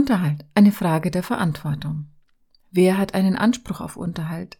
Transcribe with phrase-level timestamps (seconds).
[0.00, 2.06] Unterhalt, eine Frage der Verantwortung.
[2.70, 4.58] Wer hat einen Anspruch auf Unterhalt?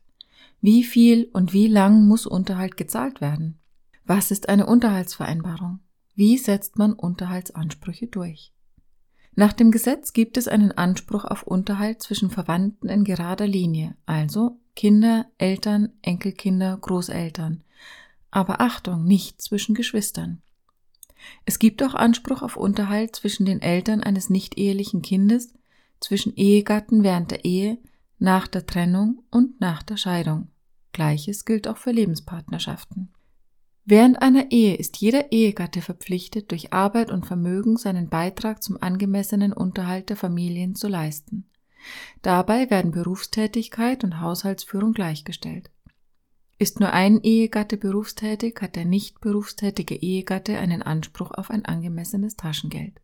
[0.61, 3.59] Wie viel und wie lang muss Unterhalt gezahlt werden?
[4.05, 5.81] Was ist eine Unterhaltsvereinbarung?
[6.15, 8.53] Wie setzt man Unterhaltsansprüche durch?
[9.35, 14.61] Nach dem Gesetz gibt es einen Anspruch auf Unterhalt zwischen Verwandten in gerader Linie, also
[14.77, 17.65] Kinder, Eltern, Enkelkinder, Großeltern.
[18.31, 20.43] Aber Achtung, nicht zwischen Geschwistern.
[21.45, 25.53] Es gibt auch Anspruch auf Unterhalt zwischen den Eltern eines nicht-ehelichen Kindes,
[26.01, 27.79] zwischen Ehegatten während der Ehe,
[28.19, 30.49] nach der Trennung und nach der Scheidung.
[30.93, 33.11] Gleiches gilt auch für Lebenspartnerschaften.
[33.85, 39.53] Während einer Ehe ist jeder Ehegatte verpflichtet, durch Arbeit und Vermögen seinen Beitrag zum angemessenen
[39.53, 41.47] Unterhalt der Familien zu leisten.
[42.23, 45.71] Dabei werden Berufstätigkeit und Haushaltsführung gleichgestellt.
[46.61, 52.37] Ist nur ein Ehegatte berufstätig, hat der nicht berufstätige Ehegatte einen Anspruch auf ein angemessenes
[52.37, 53.01] Taschengeld.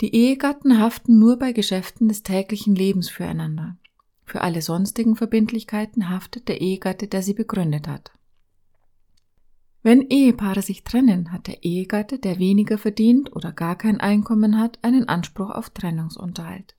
[0.00, 3.76] Die Ehegatten haften nur bei Geschäften des täglichen Lebens füreinander.
[4.24, 8.12] Für alle sonstigen Verbindlichkeiten haftet der Ehegatte, der sie begründet hat.
[9.82, 14.78] Wenn Ehepaare sich trennen, hat der Ehegatte, der weniger verdient oder gar kein Einkommen hat,
[14.80, 16.76] einen Anspruch auf Trennungsunterhalt.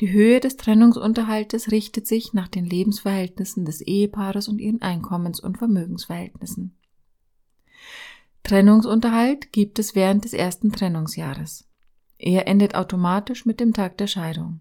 [0.00, 5.58] Die Höhe des Trennungsunterhaltes richtet sich nach den Lebensverhältnissen des Ehepaares und ihren Einkommens- und
[5.58, 6.76] Vermögensverhältnissen.
[8.42, 11.66] Trennungsunterhalt gibt es während des ersten Trennungsjahres.
[12.18, 14.60] Er endet automatisch mit dem Tag der Scheidung.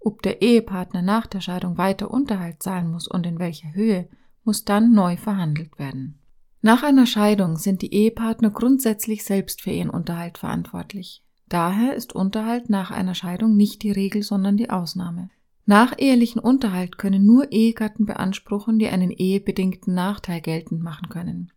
[0.00, 4.08] Ob der Ehepartner nach der Scheidung weiter Unterhalt zahlen muss und in welcher Höhe,
[4.44, 6.20] muss dann neu verhandelt werden.
[6.62, 11.22] Nach einer Scheidung sind die Ehepartner grundsätzlich selbst für ihren Unterhalt verantwortlich.
[11.48, 15.30] Daher ist Unterhalt nach einer Scheidung nicht die Regel, sondern die Ausnahme.
[15.64, 21.52] Nach ehelichen Unterhalt können nur Ehegatten beanspruchen, die einen ehebedingten Nachteil geltend machen können.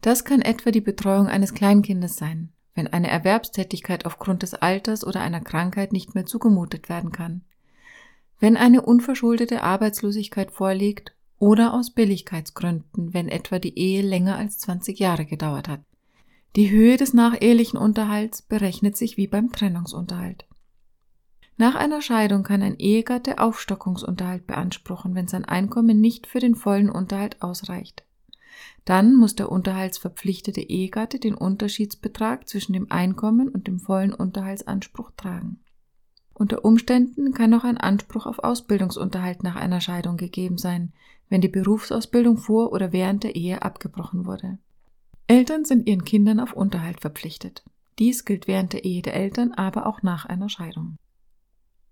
[0.00, 5.20] Das kann etwa die Betreuung eines Kleinkindes sein, wenn eine Erwerbstätigkeit aufgrund des Alters oder
[5.20, 7.42] einer Krankheit nicht mehr zugemutet werden kann,
[8.40, 14.98] wenn eine unverschuldete Arbeitslosigkeit vorliegt oder aus Billigkeitsgründen, wenn etwa die Ehe länger als 20
[14.98, 15.80] Jahre gedauert hat.
[16.54, 20.46] Die Höhe des nachehelichen Unterhalts berechnet sich wie beim Trennungsunterhalt.
[21.56, 26.90] Nach einer Scheidung kann ein Ehegatte Aufstockungsunterhalt beanspruchen, wenn sein Einkommen nicht für den vollen
[26.90, 28.04] Unterhalt ausreicht.
[28.84, 35.60] Dann muss der unterhaltsverpflichtete Ehegatte den Unterschiedsbetrag zwischen dem Einkommen und dem vollen Unterhaltsanspruch tragen.
[36.34, 40.92] Unter Umständen kann auch ein Anspruch auf Ausbildungsunterhalt nach einer Scheidung gegeben sein,
[41.30, 44.58] wenn die Berufsausbildung vor oder während der Ehe abgebrochen wurde.
[45.32, 47.64] Eltern sind ihren Kindern auf Unterhalt verpflichtet.
[47.98, 50.98] Dies gilt während der Ehe der Eltern, aber auch nach einer Scheidung.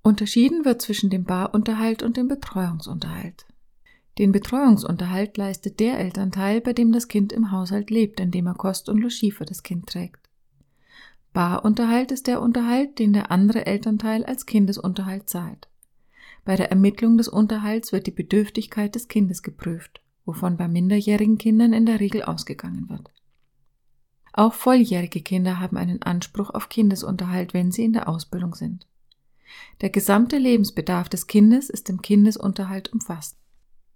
[0.02, 3.46] Unterschieden wird zwischen dem Barunterhalt und dem Betreuungsunterhalt.
[4.18, 8.90] Den Betreuungsunterhalt leistet der Elternteil, bei dem das Kind im Haushalt lebt, indem er Kost
[8.90, 10.28] und Logis für das Kind trägt.
[11.32, 15.66] Barunterhalt ist der Unterhalt, den der andere Elternteil als Kindesunterhalt zahlt.
[16.44, 21.72] Bei der Ermittlung des Unterhalts wird die Bedürftigkeit des Kindes geprüft, wovon bei minderjährigen Kindern
[21.72, 23.10] in der Regel ausgegangen wird.
[24.32, 28.86] Auch volljährige Kinder haben einen Anspruch auf Kindesunterhalt, wenn sie in der Ausbildung sind.
[29.80, 33.36] Der gesamte Lebensbedarf des Kindes ist im Kindesunterhalt umfasst.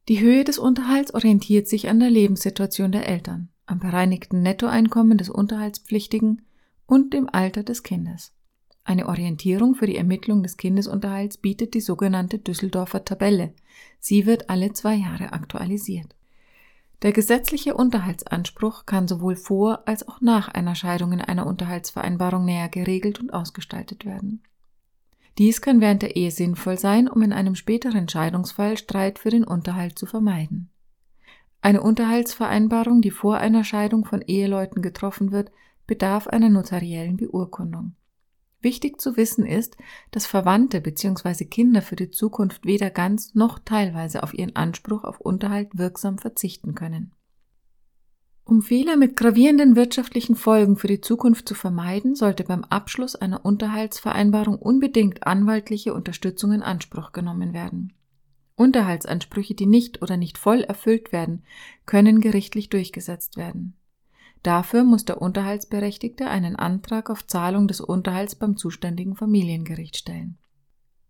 [0.08, 5.30] Die Höhe des Unterhalts orientiert sich an der Lebenssituation der Eltern, am bereinigten Nettoeinkommen des
[5.30, 6.42] Unterhaltspflichtigen
[6.86, 8.32] und dem Alter des Kindes.
[8.84, 13.54] Eine Orientierung für die Ermittlung des Kindesunterhalts bietet die sogenannte Düsseldorfer Tabelle.
[13.98, 16.14] Sie wird alle zwei Jahre aktualisiert.
[17.02, 22.68] Der gesetzliche Unterhaltsanspruch kann sowohl vor als auch nach einer Scheidung in einer Unterhaltsvereinbarung näher
[22.68, 24.42] geregelt und ausgestaltet werden.
[25.36, 29.44] Dies kann während der Ehe sinnvoll sein, um in einem späteren Scheidungsfall Streit für den
[29.44, 30.70] Unterhalt zu vermeiden.
[31.60, 35.50] Eine Unterhaltsvereinbarung, die vor einer Scheidung von Eheleuten getroffen wird,
[35.86, 37.94] bedarf einer notariellen Beurkundung.
[38.64, 39.76] Wichtig zu wissen ist,
[40.10, 41.44] dass Verwandte bzw.
[41.44, 46.74] Kinder für die Zukunft weder ganz noch teilweise auf ihren Anspruch auf Unterhalt wirksam verzichten
[46.74, 47.12] können.
[48.42, 53.44] Um Fehler mit gravierenden wirtschaftlichen Folgen für die Zukunft zu vermeiden, sollte beim Abschluss einer
[53.44, 57.92] Unterhaltsvereinbarung unbedingt anwaltliche Unterstützung in Anspruch genommen werden.
[58.56, 61.42] Unterhaltsansprüche, die nicht oder nicht voll erfüllt werden,
[61.84, 63.76] können gerichtlich durchgesetzt werden.
[64.44, 70.36] Dafür muss der Unterhaltsberechtigte einen Antrag auf Zahlung des Unterhalts beim zuständigen Familiengericht stellen.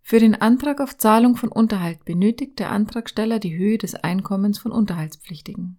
[0.03, 4.71] Für den Antrag auf Zahlung von Unterhalt benötigt der Antragsteller die Höhe des Einkommens von
[4.71, 5.79] Unterhaltspflichtigen.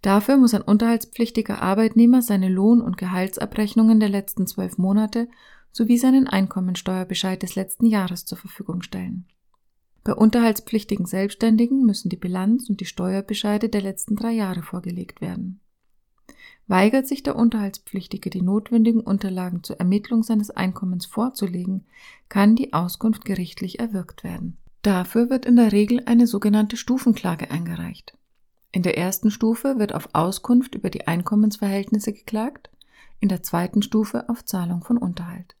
[0.00, 5.28] Dafür muss ein unterhaltspflichtiger Arbeitnehmer seine Lohn- und Gehaltsabrechnungen der letzten zwölf Monate
[5.70, 9.26] sowie seinen Einkommensteuerbescheid des letzten Jahres zur Verfügung stellen.
[10.02, 15.60] Bei unterhaltspflichtigen Selbstständigen müssen die Bilanz und die Steuerbescheide der letzten drei Jahre vorgelegt werden.
[16.66, 21.84] Weigert sich der Unterhaltspflichtige, die notwendigen Unterlagen zur Ermittlung seines Einkommens vorzulegen,
[22.28, 24.56] kann die Auskunft gerichtlich erwirkt werden.
[24.82, 28.16] Dafür wird in der Regel eine sogenannte Stufenklage eingereicht.
[28.72, 32.70] In der ersten Stufe wird auf Auskunft über die Einkommensverhältnisse geklagt,
[33.20, 35.54] in der zweiten Stufe auf Zahlung von Unterhalt.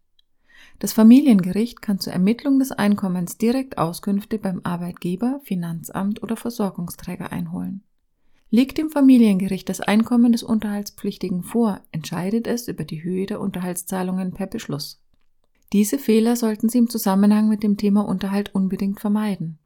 [0.78, 7.82] Das Familiengericht kann zur Ermittlung des Einkommens direkt Auskünfte beim Arbeitgeber, Finanzamt oder Versorgungsträger einholen.
[8.54, 14.34] Liegt dem Familiengericht das Einkommen des Unterhaltspflichtigen vor, entscheidet es über die Höhe der Unterhaltszahlungen
[14.34, 15.00] per Beschluss.
[15.72, 19.58] Diese Fehler sollten Sie im Zusammenhang mit dem Thema Unterhalt unbedingt vermeiden.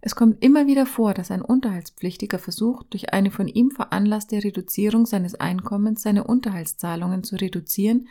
[0.00, 5.06] Es kommt immer wieder vor, dass ein Unterhaltspflichtiger versucht, durch eine von ihm veranlasste Reduzierung
[5.06, 8.08] seines Einkommens seine Unterhaltszahlungen zu reduzieren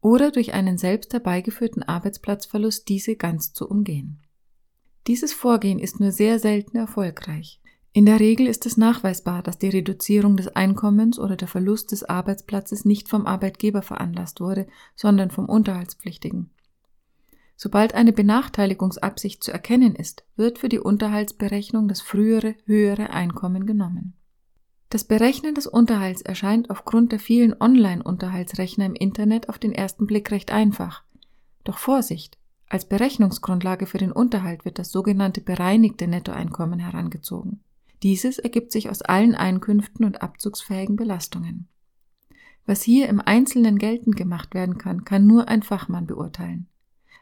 [0.00, 4.18] oder durch einen selbst herbeigeführten Arbeitsplatzverlust diese ganz zu umgehen.
[5.06, 7.61] Dieses Vorgehen ist nur sehr selten erfolgreich.
[7.94, 12.04] In der Regel ist es nachweisbar, dass die Reduzierung des Einkommens oder der Verlust des
[12.04, 14.66] Arbeitsplatzes nicht vom Arbeitgeber veranlasst wurde,
[14.96, 16.48] sondern vom Unterhaltspflichtigen.
[17.54, 24.14] Sobald eine Benachteiligungsabsicht zu erkennen ist, wird für die Unterhaltsberechnung das frühere, höhere Einkommen genommen.
[24.88, 30.30] Das Berechnen des Unterhalts erscheint aufgrund der vielen Online-Unterhaltsrechner im Internet auf den ersten Blick
[30.30, 31.04] recht einfach.
[31.64, 32.38] Doch Vorsicht!
[32.70, 37.60] Als Berechnungsgrundlage für den Unterhalt wird das sogenannte bereinigte Nettoeinkommen herangezogen.
[38.02, 41.68] Dieses ergibt sich aus allen Einkünften und abzugsfähigen Belastungen.
[42.66, 46.68] Was hier im Einzelnen geltend gemacht werden kann, kann nur ein Fachmann beurteilen.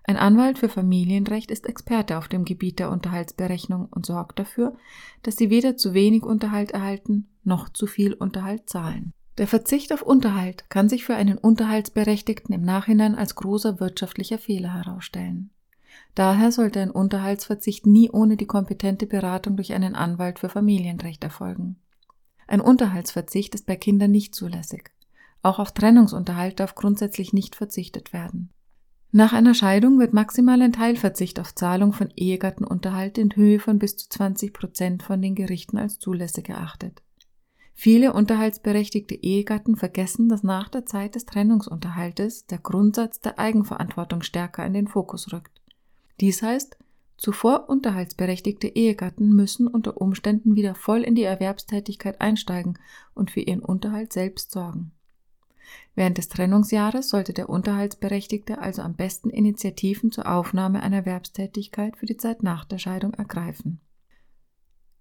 [0.04, 4.76] Ein Anwalt für Familienrecht ist Experte auf dem Gebiet der Unterhaltsberechnung und sorgt dafür,
[5.22, 9.12] dass Sie weder zu wenig Unterhalt erhalten noch zu viel Unterhalt zahlen.
[9.38, 14.74] Der Verzicht auf Unterhalt kann sich für einen Unterhaltsberechtigten im Nachhinein als großer wirtschaftlicher Fehler
[14.74, 15.50] herausstellen.
[16.14, 21.76] Daher sollte ein Unterhaltsverzicht nie ohne die kompetente Beratung durch einen Anwalt für Familienrecht erfolgen.
[22.46, 24.90] Ein Unterhaltsverzicht ist bei Kindern nicht zulässig.
[25.42, 28.50] Auch auf Trennungsunterhalt darf grundsätzlich nicht verzichtet werden.
[29.12, 33.96] Nach einer Scheidung wird maximal ein Teilverzicht auf Zahlung von Ehegattenunterhalt in Höhe von bis
[33.96, 37.02] zu 20 Prozent von den Gerichten als zulässig erachtet.
[37.74, 44.64] Viele unterhaltsberechtigte Ehegatten vergessen, dass nach der Zeit des Trennungsunterhaltes der Grundsatz der Eigenverantwortung stärker
[44.66, 45.59] in den Fokus rückt.
[46.20, 46.76] Dies heißt,
[47.16, 52.78] zuvor unterhaltsberechtigte Ehegatten müssen unter Umständen wieder voll in die Erwerbstätigkeit einsteigen
[53.14, 54.92] und für ihren Unterhalt selbst sorgen.
[55.94, 62.06] Während des Trennungsjahres sollte der Unterhaltsberechtigte also am besten Initiativen zur Aufnahme einer Erwerbstätigkeit für
[62.06, 63.80] die Zeit nach der Scheidung ergreifen.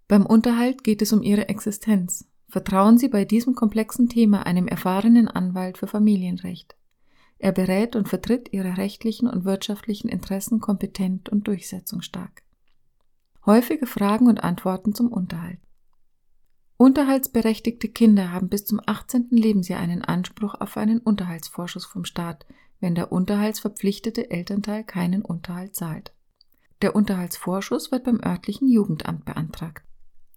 [0.08, 2.28] Beim Unterhalt geht es um Ihre Existenz.
[2.48, 6.76] Vertrauen Sie bei diesem komplexen Thema einem erfahrenen Anwalt für Familienrecht.
[7.40, 12.44] Er berät und vertritt ihre rechtlichen und wirtschaftlichen Interessen kompetent und durchsetzungsstark.
[13.46, 15.60] Häufige Fragen und Antworten zum Unterhalt.
[16.76, 19.28] Unterhaltsberechtigte Kinder haben bis zum 18.
[19.32, 22.46] Lebensjahr einen Anspruch auf einen Unterhaltsvorschuss vom Staat,
[22.80, 26.14] wenn der unterhaltsverpflichtete Elternteil keinen Unterhalt zahlt.
[26.82, 29.84] Der Unterhaltsvorschuss wird beim örtlichen Jugendamt beantragt.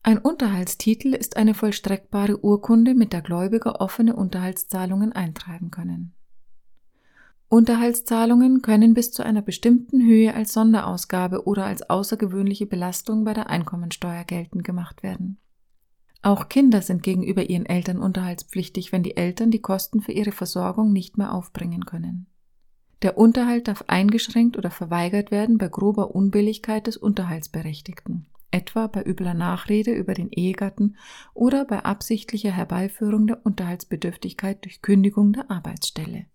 [0.05, 6.15] Ein Unterhaltstitel ist eine vollstreckbare Urkunde, mit der Gläubiger offene Unterhaltszahlungen eintreiben können.
[7.53, 13.51] Unterhaltszahlungen können bis zu einer bestimmten Höhe als Sonderausgabe oder als außergewöhnliche Belastung bei der
[13.51, 15.37] Einkommensteuer geltend gemacht werden.
[16.23, 20.95] Auch Kinder sind gegenüber ihren Eltern unterhaltspflichtig, wenn die Eltern die Kosten für ihre Versorgung
[20.95, 22.27] nicht mehr aufbringen können.
[23.03, 29.35] Der Unterhalt darf eingeschränkt oder verweigert werden bei grober Unbilligkeit des Unterhaltsberechtigten, etwa bei übler
[29.35, 30.97] Nachrede über den Ehegatten
[31.35, 36.32] oder bei absichtlicher Herbeiführung der Unterhaltsbedürftigkeit durch Kündigung der Arbeitsstelle.